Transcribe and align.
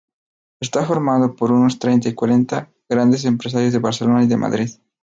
Está 0.61 0.83
formado 0.89 1.27
por 1.37 1.49
unos 1.57 1.77
treinta 1.83 2.07
o 2.11 2.17
cuarenta 2.19 2.57
grandes 2.93 3.21
empresarios 3.31 3.73
de 3.73 3.83
Barcelona 3.85 4.23
y 4.23 4.27
de 4.33 4.37
Madrid. 4.45 4.69